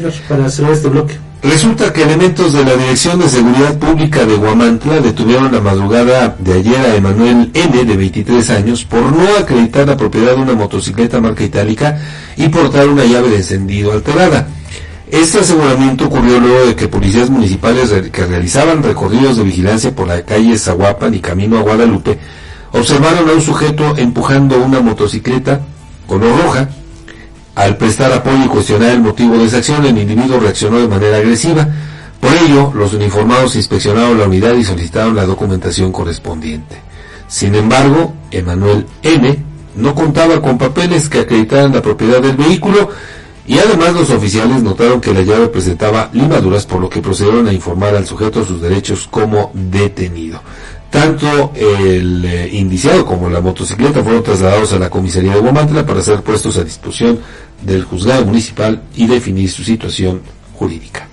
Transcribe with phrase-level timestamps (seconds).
[0.00, 0.88] este.
[1.42, 6.52] Resulta que elementos de la Dirección de Seguridad Pública de Guamantla detuvieron la madrugada de
[6.52, 11.20] ayer a Emanuel N, de 23 años, por no acreditar la propiedad de una motocicleta
[11.20, 12.00] marca itálica
[12.36, 14.46] y portar una llave de encendido alterada.
[15.10, 20.22] Este aseguramiento ocurrió luego de que policías municipales que realizaban recorridos de vigilancia por la
[20.22, 22.20] calle Zaguapan y camino a Guadalupe
[22.70, 25.60] observaron a un sujeto empujando una motocicleta
[26.06, 26.68] color roja
[27.58, 31.16] al prestar apoyo y cuestionar el motivo de esa acción, el individuo reaccionó de manera
[31.16, 31.66] agresiva.
[32.20, 36.76] Por ello, los uniformados inspeccionaron la unidad y solicitaron la documentación correspondiente.
[37.26, 39.44] Sin embargo, Emanuel N.
[39.74, 42.90] no contaba con papeles que acreditaran la propiedad del vehículo
[43.44, 47.52] y además los oficiales notaron que la llave presentaba limaduras por lo que procedieron a
[47.52, 50.40] informar al sujeto sus derechos como detenido.
[50.90, 56.00] Tanto el eh, indiciado como la motocicleta fueron trasladados a la comisaría de Guamantla para
[56.00, 57.18] ser puestos a disposición
[57.62, 60.22] del juzgado municipal y definir su situación
[60.54, 61.07] jurídica.